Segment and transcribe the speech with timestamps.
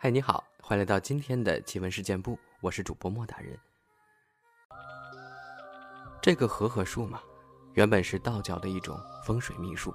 [0.00, 3.58] 嗨，你好，欢迎来到今天的奇闻事件部，我是主播莫大人。
[6.22, 7.20] 这个和合术嘛，
[7.74, 9.92] 原本是道教的一种风水秘术。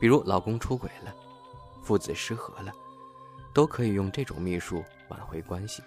[0.00, 1.14] 比如老公出轨了，
[1.82, 2.72] 父子失和了，
[3.52, 5.82] 都可以用这种秘术挽回关系，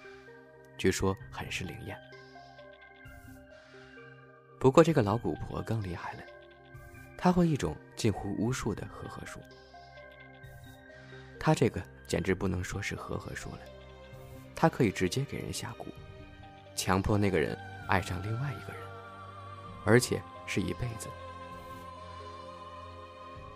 [0.78, 1.98] 据说很是灵验。
[4.60, 6.20] 不过这个老古婆更厉害了，
[7.18, 9.40] 她会一种近乎巫术的和合术。
[11.40, 11.82] 她这个。
[12.12, 13.60] 简直不能说是和合术了，
[14.54, 15.86] 他可以直接给人下蛊，
[16.76, 18.84] 强迫那个人爱上另外一个人，
[19.86, 21.08] 而且是一辈子。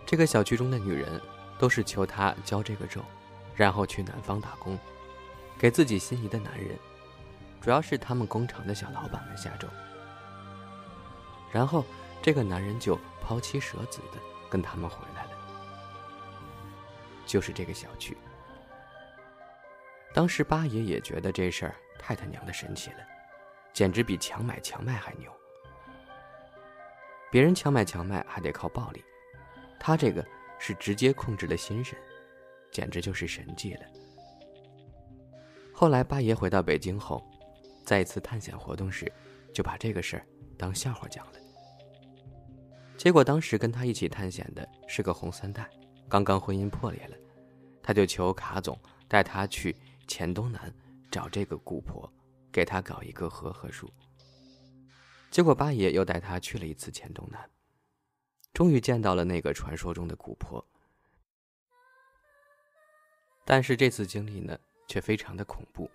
[0.05, 1.21] 这个小区中的女人
[1.59, 3.03] 都是求他教这个咒，
[3.57, 4.79] 然后去南方打工，
[5.59, 6.79] 给自己心仪的男人，
[7.59, 9.67] 主要是他们工厂的小老板们下咒，
[11.51, 11.83] 然后
[12.21, 14.19] 这个男人就抛妻舍子的
[14.49, 15.31] 跟他们回来了，
[17.25, 18.17] 就是这个小区。
[20.15, 22.99] 当时八爷也觉得这事儿太他娘的神奇了，
[23.73, 25.29] 简直比强买强卖还牛。
[27.29, 29.03] 别人强买强卖还得靠暴力，
[29.77, 30.25] 他这个
[30.57, 31.99] 是直接控制了心神，
[32.71, 33.81] 简直就是神迹了。
[35.73, 37.21] 后来八爷回到北京后，
[37.83, 39.11] 在一次探险活动时，
[39.53, 40.25] 就把这个事儿
[40.57, 41.33] 当笑话讲了。
[42.95, 45.69] 结果当时跟他一起探险的是个红三代，
[46.07, 47.17] 刚刚婚姻破裂了，
[47.83, 48.79] 他就求卡总
[49.09, 49.75] 带他去。
[50.07, 50.73] 黔东南
[51.11, 52.11] 找这个姑婆，
[52.51, 53.91] 给他搞一个和合术。
[55.31, 57.49] 结果八爷又带他去了一次黔东南，
[58.53, 60.65] 终于见到了那个传说中的姑婆。
[63.43, 65.89] 但是这次经历呢，却非常的恐怖。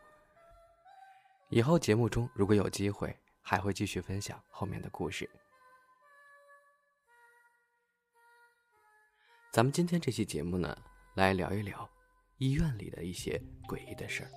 [1.49, 5.29] 以后节目中如果有机会，还会继续分享后面的故事。
[9.51, 10.77] 咱们今天这期节目呢，
[11.15, 11.91] 来聊一聊。
[12.41, 14.31] 医院里的一些诡异的事儿，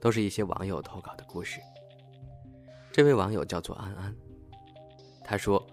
[0.00, 1.60] 都是一些网友投稿的故事。
[2.92, 4.16] 这位网友叫做安安，
[5.24, 5.66] 他说：“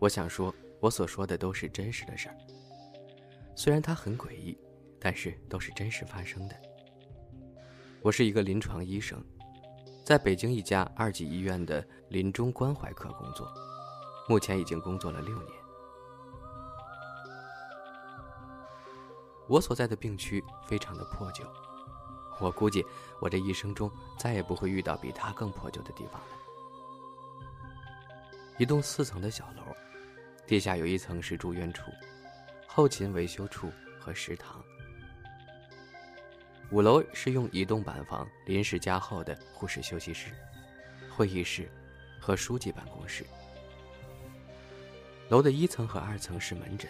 [0.00, 2.36] 我想说，我所说的都是真实的事儿。
[3.54, 4.58] 虽然它很诡异，
[4.98, 6.56] 但是都是真实发生的。
[8.02, 9.24] 我是一个临床医生，
[10.04, 13.46] 在北京一家二级医院的临终关怀科工作，
[14.28, 15.54] 目前已经工作了六年。”
[19.50, 21.44] 我所在的病区非常的破旧，
[22.38, 22.86] 我估计
[23.18, 26.28] 我这一生中再也不会遇到比它更破旧的地方了。
[28.58, 29.62] 一栋四层的小楼，
[30.46, 31.90] 地下有一层是住院处、
[32.68, 34.62] 后勤维修处和食堂。
[36.70, 40.30] 五楼是用移动板房临时加厚的护士休息室、
[41.10, 41.68] 会议室
[42.20, 43.26] 和书记办公室。
[45.28, 46.88] 楼的一层和二层是门诊。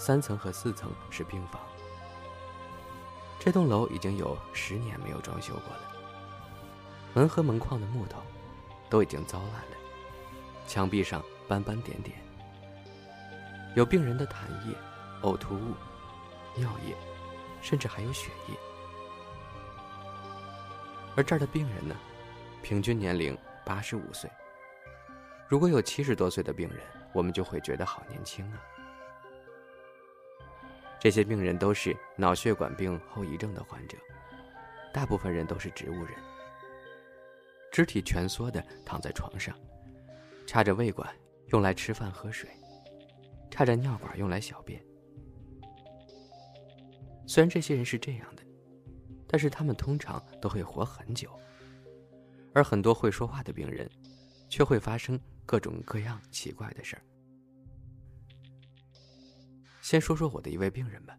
[0.00, 1.60] 三层和四层是病房。
[3.38, 5.92] 这栋楼已经有十年没有装修过了，
[7.12, 8.22] 门和门框的木头
[8.88, 9.76] 都已经糟烂了，
[10.66, 12.16] 墙壁上斑斑点点，
[13.76, 14.74] 有病人的痰液、
[15.20, 15.74] 呕吐物、
[16.56, 16.96] 尿液，
[17.60, 18.54] 甚至还有血液。
[21.14, 21.94] 而这儿的病人呢，
[22.62, 23.36] 平均年龄
[23.66, 24.30] 八十五岁。
[25.46, 26.80] 如果有七十多岁的病人，
[27.12, 28.62] 我们就会觉得好年轻啊。
[31.00, 33.96] 这些病人都是脑血管病后遗症的患者，
[34.92, 36.12] 大部分人都是植物人，
[37.72, 39.58] 肢体蜷缩的躺在床上，
[40.46, 41.10] 插着胃管
[41.46, 42.50] 用来吃饭喝水，
[43.50, 44.78] 插着尿管用来小便。
[47.26, 48.42] 虽然这些人是这样的，
[49.26, 51.30] 但是他们通常都会活很久，
[52.52, 53.88] 而很多会说话的病人，
[54.50, 57.02] 却会发生各种各样奇怪的事儿。
[59.90, 61.18] 先说说我的一位病人吧，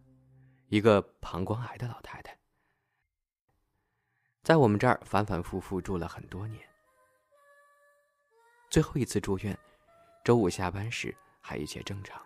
[0.70, 2.40] 一个膀胱癌的老太太，
[4.44, 6.66] 在我们这儿反反复复住了很多年。
[8.70, 9.60] 最后一次住院，
[10.24, 12.26] 周五下班时还一切正常，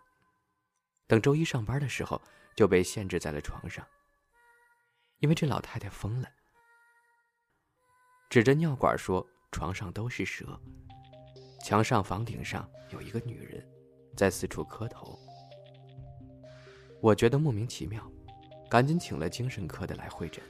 [1.08, 2.22] 等周一上班的时候
[2.56, 3.84] 就被限制在了床上，
[5.22, 6.30] 因为这老太太疯了，
[8.30, 10.62] 指着尿管说床上都是蛇，
[11.64, 13.68] 墙上房顶上有一个女人，
[14.16, 15.20] 在四处磕头。
[17.02, 18.02] 我觉得莫名其妙，
[18.70, 20.44] 赶紧请了精神科的来会诊，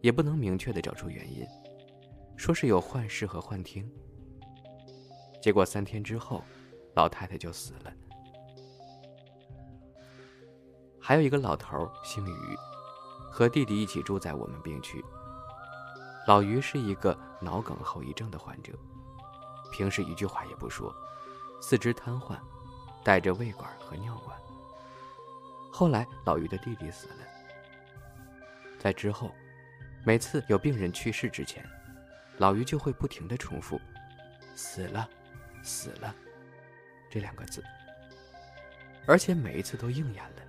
[0.00, 1.46] 也不能明确的找出原因，
[2.36, 3.90] 说是有幻视和幻听。
[5.40, 6.42] 结果三天之后，
[6.94, 7.92] 老太太就死了。
[11.00, 12.56] 还有一个老头姓于，
[13.30, 15.02] 和弟弟一起住在我们病区。
[16.26, 18.74] 老于是一个脑梗后遗症的患者，
[19.72, 20.94] 平时一句话也不说，
[21.62, 22.36] 四肢瘫痪，
[23.02, 24.38] 带着胃管和尿管。
[25.70, 27.26] 后来老于的弟弟死了，
[28.78, 29.34] 在之后，
[30.04, 31.64] 每次有病人去世之前，
[32.38, 33.80] 老于就会不停的重复
[34.54, 35.08] “死了，
[35.62, 36.14] 死了”
[37.08, 37.64] 这两个字，
[39.06, 40.42] 而且每一次都应验了。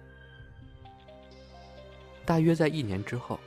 [2.25, 3.39] 大约在一年之后，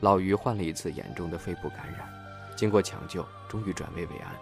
[0.00, 2.08] 老于患了一次严重的肺部感染，
[2.56, 4.34] 经过抢救，终于转危为安。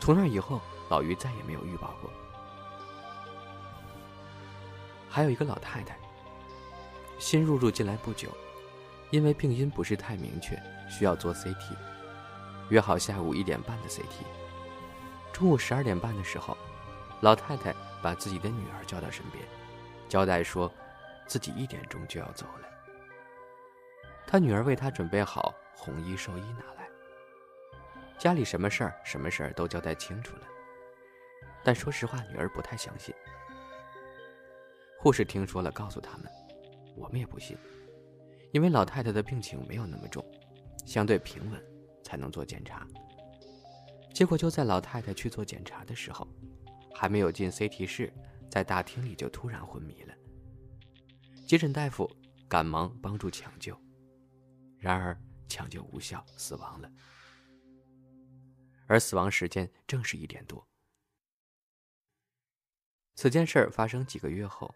[0.00, 0.60] 从那以后，
[0.90, 2.10] 老于再也没有预报过。
[5.12, 5.94] 还有一个老太太，
[7.18, 8.30] 新入住进来不久，
[9.10, 11.76] 因为病因不是太明确，需要做 CT，
[12.70, 14.24] 约好下午一点半的 CT。
[15.30, 16.56] 中午十二点半的时候，
[17.20, 19.44] 老太太把自己的女儿叫到身边，
[20.08, 20.72] 交代说。
[21.24, 22.68] 自己一点钟就要走了，
[24.26, 26.86] 她女儿为她准备好红衣寿衣拿来，
[28.18, 30.42] 家里什么事儿什么事儿都交代清楚了。
[31.62, 33.14] 但说实话，女儿不太相信。
[35.02, 36.30] 护士听说了，告诉他们，
[36.96, 37.58] 我们也不信，
[38.52, 40.24] 因为老太太的病情没有那么重，
[40.86, 41.60] 相对平稳，
[42.04, 42.86] 才能做检查。
[44.14, 46.28] 结果就在老太太去做检查的时候，
[46.94, 48.12] 还没有进 CT 室，
[48.48, 50.14] 在大厅里就突然昏迷了。
[51.48, 52.08] 急诊大夫
[52.48, 53.76] 赶忙帮助抢救，
[54.78, 56.88] 然而抢救无效，死亡了。
[58.86, 60.64] 而死亡时间正是一点多。
[63.16, 64.72] 此件事发生几个月后，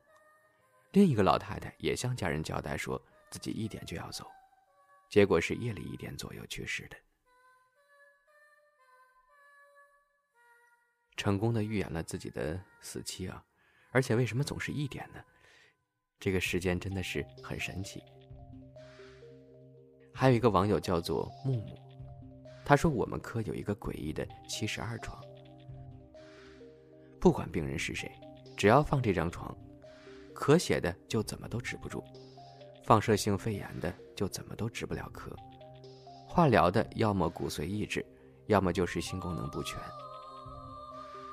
[0.96, 2.98] 另一个老太太也向家人交代，说
[3.28, 4.26] 自己一点就要走，
[5.10, 6.96] 结果是夜里一点左右去世的。
[11.14, 13.44] 成功的预言了自己的死期啊！
[13.90, 15.22] 而且为什么总是一点呢？
[16.18, 18.02] 这个时间真的是很神奇。
[20.14, 21.78] 还有一个网友叫做木木，
[22.64, 25.22] 他说我们科有一个诡异的七十二床，
[27.20, 28.10] 不管病人是谁，
[28.56, 29.54] 只要放这张床，
[30.36, 32.04] 咳血的就怎么都止不住，
[32.84, 35.34] 放射性肺炎的就怎么都止不了咳，
[36.28, 38.04] 化疗的要么骨髓抑制，
[38.46, 39.80] 要么就是心功能不全，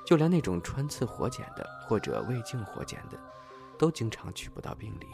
[0.05, 3.19] 就连那种穿刺活检的或者胃镜活检的。
[3.75, 5.07] 都经常取不到病理。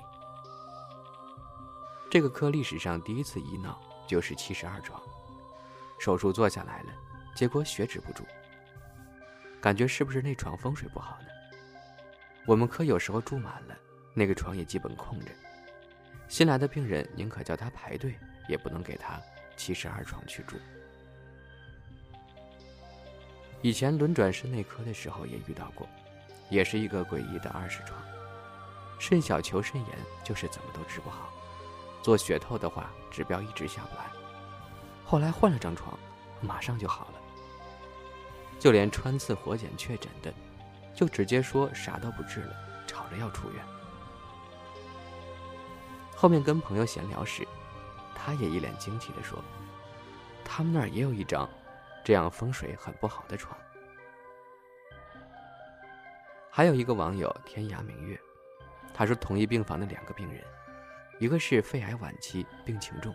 [2.12, 5.02] 这个科历史上第一次医闹就是七十二床，
[5.98, 6.90] 手术做下来了，
[7.34, 8.24] 结果血止不住。
[9.62, 11.29] 感觉是不是那床风水不好呢？
[12.50, 13.78] 我们科有时候住满了，
[14.12, 15.28] 那个床也基本空着，
[16.28, 18.18] 新来的病人宁可叫他排队，
[18.48, 19.22] 也不能给他
[19.56, 20.56] 七十二床去住。
[23.62, 25.88] 以前轮转肾内科的时候也遇到过，
[26.50, 28.02] 也是一个诡异的二十床。
[28.98, 29.90] 肾小球肾炎
[30.24, 31.32] 就是怎么都治不好，
[32.02, 34.08] 做血透的话指标一直下不来。
[35.06, 35.96] 后来换了张床，
[36.42, 37.22] 马上就好了。
[38.58, 40.34] 就连穿刺活检确诊的，
[40.94, 42.56] 就直接说啥都不治了，
[42.86, 43.64] 吵着要出院。
[46.16, 47.48] 后面跟朋友闲聊时，
[48.14, 49.42] 他也一脸惊奇地说
[50.44, 51.50] ：“他们那儿也有一张，
[52.04, 53.58] 这样风水很不好的床。”
[56.52, 58.20] 还有一个网友天涯明月。
[58.94, 60.44] 他说，同一病房的两个病人，
[61.20, 63.14] 一个是肺癌晚期，病情重；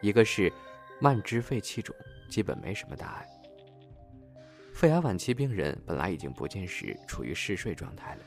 [0.00, 0.52] 一个是
[1.00, 1.94] 慢支肺气肿，
[2.28, 3.28] 基本没什么大碍。
[4.76, 8.24] 肺癌晚期病人本来已经不进食，处于嗜睡状态了，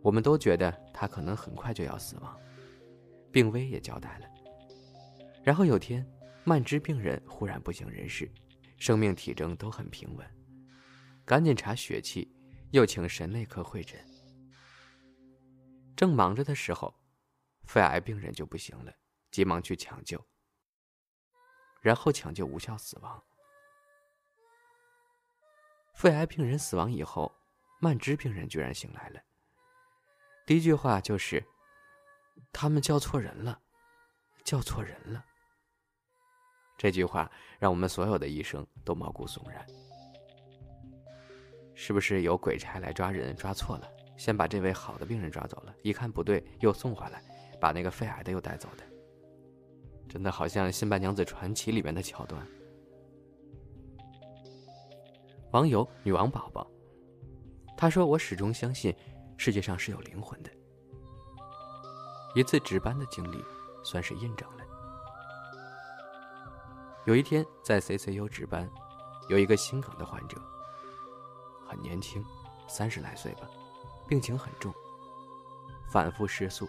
[0.00, 2.40] 我们都觉得他可能很快就要死亡，
[3.30, 4.26] 病危也交代了。
[5.44, 6.10] 然后有天，
[6.42, 8.32] 慢支病人忽然不省人事，
[8.78, 10.26] 生命体征都很平稳，
[11.22, 12.34] 赶紧查血气，
[12.70, 14.00] 又请神内科会诊。
[15.94, 16.98] 正忙着的时候，
[17.64, 18.90] 肺癌病人就不行了，
[19.30, 20.26] 急忙去抢救，
[21.82, 23.22] 然后抢救无效死亡。
[25.96, 27.32] 肺癌病人死亡以后，
[27.80, 29.20] 慢支病人居然醒来了。
[30.46, 31.42] 第一句话就是
[32.52, 33.58] ：“他们叫错人了，
[34.44, 35.24] 叫错人了。”
[36.76, 39.66] 这句话让我们所有的医生都毛骨悚然。
[41.74, 43.90] 是不是有鬼差来抓人，抓错了？
[44.18, 47.22] 先把这位好的病人抓走了，一看不对，又送回来，
[47.58, 48.84] 把那个肺癌的又带走的，
[50.10, 52.46] 真的好像《新白娘子传奇》里面的桥段。
[55.52, 56.66] 网友女王宝宝，
[57.76, 58.94] 他说：“我始终相信
[59.36, 60.50] 世界上是有灵魂的。”
[62.34, 63.42] 一次值班的经历，
[63.82, 64.64] 算是印证了。
[67.06, 68.68] 有一天在 CCU 值班，
[69.28, 70.36] 有一个心梗的患者，
[71.66, 72.22] 很年轻，
[72.66, 73.48] 三十来岁吧。
[74.08, 74.74] 病情很重，
[75.88, 76.68] 反复失速，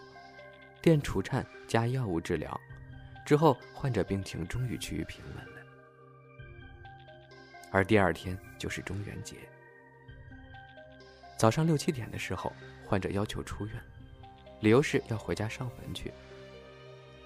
[0.80, 2.58] 电除颤加药物治疗，
[3.26, 5.57] 之后患者病情终于趋于平稳。
[7.70, 9.36] 而第二天就是中元节，
[11.36, 12.52] 早上六七点的时候，
[12.86, 13.74] 患者要求出院，
[14.60, 16.12] 理由是要回家上坟去。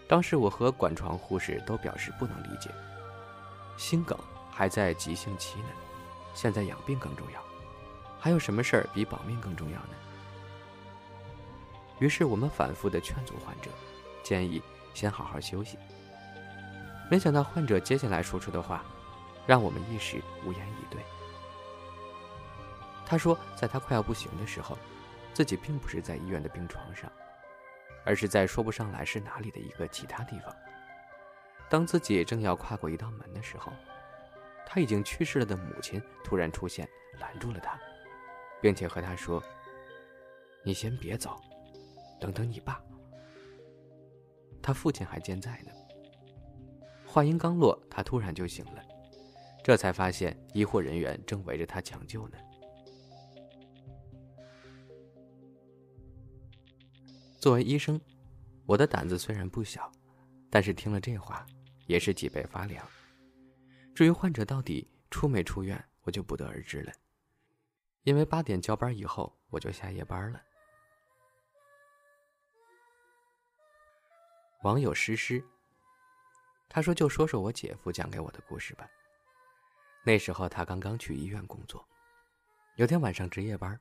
[0.09, 2.71] 当时我和管床护士都表示不能理解，
[3.79, 4.19] 心梗
[4.51, 5.69] 还在急性期呢，
[6.35, 7.43] 现在养病更重要，
[8.19, 9.95] 还有什么事儿比保命更重要呢？
[11.99, 13.71] 于是我们反复的劝阻患者，
[14.25, 14.61] 建议
[14.93, 15.79] 先好好休息。
[17.09, 18.85] 没想到患者接下来说出的话，
[19.47, 21.01] 让我们一时无言以对。
[23.07, 24.79] 他说，在他快要不行的时候，
[25.35, 27.11] 自己并不是在医院的病床上。
[28.05, 30.53] 而是在说不上来是哪里的一个其他地方。
[31.71, 33.73] 当自己正要跨过一道门的时候，
[34.67, 36.89] 他已经去世了的母亲突然出现，
[37.21, 37.79] 拦住了他，
[38.61, 39.41] 并且和他说
[40.67, 41.41] ：“你先别走，
[42.21, 42.83] 等等你爸。”
[44.61, 45.71] 他父亲还健在呢。
[47.07, 48.83] 话音刚落，他突然就醒了，
[49.63, 52.39] 这才发现医护人员正围着他抢救呢。
[57.39, 58.01] 作为医生，
[58.67, 59.91] 我的胆子虽然不小，
[60.51, 61.47] 但是听了这话，
[61.87, 62.87] 也是脊背发凉。
[63.95, 66.93] 至于患者到底出没出院，我就不得而知了。
[68.05, 70.41] 因为八点交班以后，我就下夜班了。
[74.63, 75.45] 网友诗诗，
[76.69, 78.89] 他说：“就说说我姐夫讲给我的故事吧。
[80.05, 81.87] 那时候他刚刚去医院工作，
[82.77, 83.79] 有天晚上值夜班，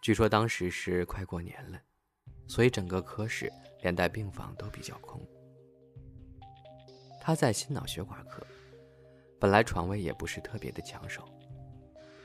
[0.00, 1.80] 据说当时是快过年了。”
[2.48, 3.52] 所以整个科室
[3.82, 5.20] 连带病房都比较空。
[7.20, 8.40] 他在心脑血管科，
[9.40, 11.28] 本来床位也不是特别的抢手，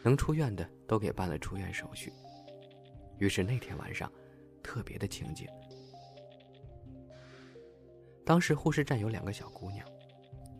[0.03, 2.13] 能出院的都给办了出院手续。
[3.17, 4.11] 于是那天晚上，
[4.61, 5.47] 特别的清静。
[8.23, 9.83] 当时护士站有两个小姑娘，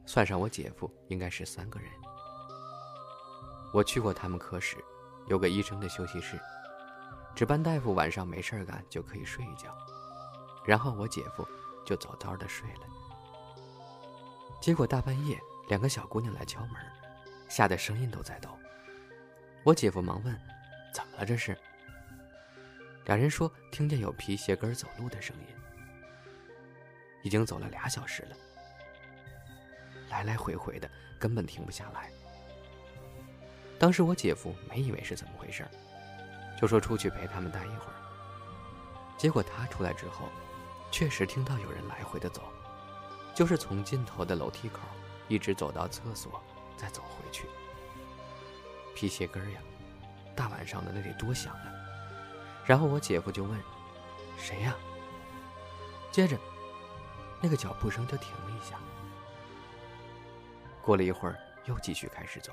[0.08, 1.92] 算上我姐夫应该是三个人。
[3.74, 4.78] 我去过他们科室，
[5.28, 6.40] 有个医生的休息室。
[7.34, 9.74] 值班大夫晚上没事干就可以睡一觉，
[10.66, 11.48] 然后我姐夫
[11.86, 12.82] 就早早的睡了。
[14.60, 16.76] 结果大半夜两个小姑娘来敲门，
[17.48, 18.50] 吓得声音都在抖。
[19.64, 20.38] 我姐夫忙问
[20.94, 21.58] ：“怎么了这是？”
[23.06, 25.56] 两人说听见有皮鞋跟走路的声音，
[27.24, 28.36] 已经走了俩小时了，
[30.10, 32.12] 来来回回的根本停不下来。
[33.82, 35.68] 当时我姐夫没以为是怎么回事
[36.56, 37.96] 就说出去陪他们待一会儿。
[39.18, 40.30] 结果他出来之后，
[40.92, 42.44] 确实听到有人来回的走，
[43.34, 44.82] 就是从尽头的楼梯口
[45.28, 46.40] 一直走到厕所，
[46.78, 47.48] 再走回去。
[48.94, 49.60] 皮鞋跟儿呀，
[50.36, 51.66] 大晚上的那得多响啊！
[52.64, 53.60] 然后我姐夫就问
[54.38, 54.76] ：“谁呀？”
[56.14, 56.38] 接着，
[57.42, 58.76] 那个脚步声就停了一下。
[60.84, 61.36] 过了一会儿，
[61.66, 62.52] 又继续开始走。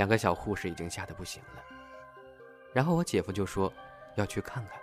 [0.00, 1.62] 两个小护士已经吓得不行了。
[2.72, 3.70] 然后我姐夫就说，
[4.16, 4.80] 要去看看，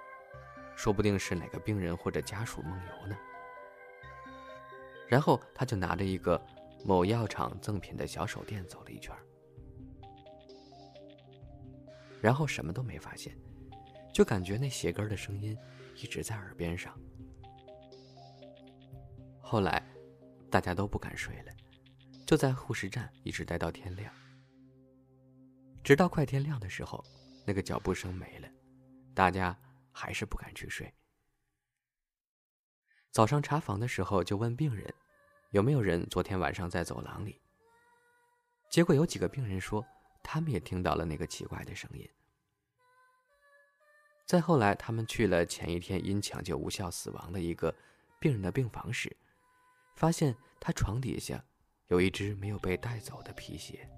[0.75, 3.17] 说不定是哪个病人或者家属梦游呢。
[5.07, 6.39] 然后他就拿着一个
[6.85, 9.11] 某药厂赠品的小手电走了一圈，
[12.21, 13.35] 然后什么都没发现，
[14.13, 15.57] 就感觉那鞋跟的声音
[15.95, 16.95] 一直在耳边上。
[19.41, 19.83] 后来，
[20.51, 21.51] 大家都不敢睡了，
[22.23, 24.13] 就在护士站一直待到天亮，
[25.87, 27.01] 直到快天亮的时候。
[27.45, 28.49] 那个脚步声没了，
[29.15, 29.57] 大家
[29.93, 30.93] 还是不敢去睡。
[33.09, 34.93] 早上查房的时候，就问病人，
[35.51, 37.39] 有没有人昨天晚上在走廊里。
[38.69, 39.81] 结果有几个病人说，
[40.21, 42.05] 他们也听到了那个奇怪的声音。
[44.25, 47.73] 再后来，他们去了前一天因抢救无效死亡的一个
[48.19, 49.15] 病人的病房时，
[49.95, 51.41] 发现他床底下
[51.87, 53.89] 有一只没有被带走的皮鞋。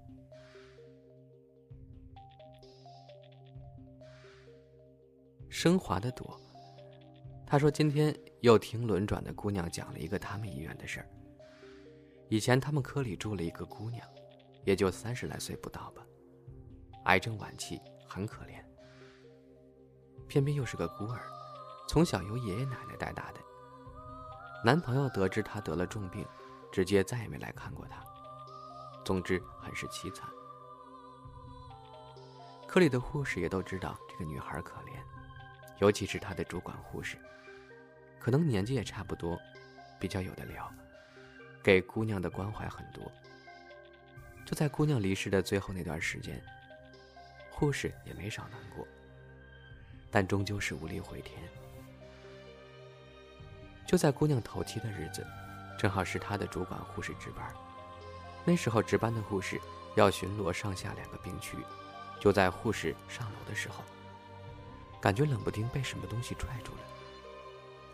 [5.50, 6.40] 升华的多，
[7.44, 11.08] 他说：“今天又听轮转的姑娘讲了一个他们医院的事儿。
[12.28, 14.06] 以前他们科里住了一个姑娘，
[14.64, 16.06] 也就三十来岁不到吧，
[17.06, 18.64] 癌症晚期，很可怜。
[20.28, 21.20] 偏偏又是个孤儿，
[21.88, 23.40] 从小由爷爷奶奶带大的。
[24.64, 26.24] 男朋友得知她得了重病，
[26.70, 28.00] 直接再也没来看过她。
[29.04, 30.30] 总之，很是凄惨。
[32.68, 34.92] 科里的护士也都知道这个女孩可怜。”
[35.80, 37.16] 尤其是他的主管护士，
[38.18, 39.40] 可能年纪也差不多，
[39.98, 40.70] 比较有的聊，
[41.62, 43.10] 给姑娘的关怀很多。
[44.44, 46.42] 就在姑娘离世的最后那段时间，
[47.50, 48.86] 护士也没少难过，
[50.10, 51.40] 但终究是无力回天。
[53.86, 55.26] 就在姑娘头七的日子，
[55.78, 57.54] 正好是他的主管护士值班，
[58.44, 59.58] 那时候值班的护士
[59.96, 61.56] 要巡逻上下两个病区，
[62.20, 63.82] 就在护士上楼的时候。
[65.00, 66.80] 感觉冷不丁被什么东西拽住了。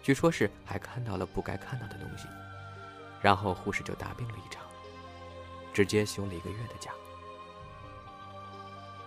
[0.03, 2.29] 据说是还看到了不该看到的东西，
[3.21, 4.65] 然后护士就大病了一场，
[5.73, 6.93] 直接休了一个月的假。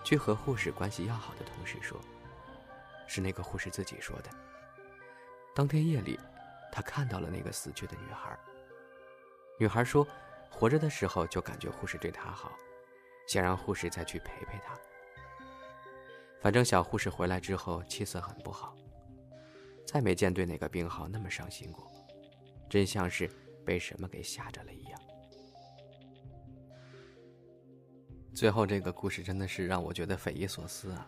[0.02, 2.00] 据和护士关系要好的同事说，
[3.06, 4.30] 是那个护士自己说的。
[5.54, 6.18] 当天夜里，
[6.72, 8.38] 他看到了那个死去的女孩。
[9.58, 10.06] 女孩说，
[10.50, 12.52] 活着的时候就感觉护士对她好，
[13.26, 14.74] 想让护士再去陪陪她。
[16.40, 18.76] 反正小护士回来之后气色很不好，
[19.86, 21.90] 再没见对哪个病号那么伤心过，
[22.68, 23.30] 真像是
[23.64, 25.00] 被什么给吓着了一样。
[28.34, 31.06] 最后这个故事真的是让我觉得匪夷所思啊！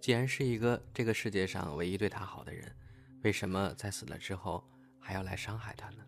[0.00, 2.74] 既然是一个这个世界上唯一对他好的人，
[3.22, 4.64] 为什么在死了之后
[4.98, 6.06] 还要来伤害他呢？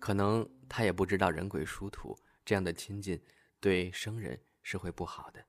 [0.00, 3.22] 可能他也不知道人鬼殊途这样的亲近
[3.60, 5.44] 对生人是会不好的。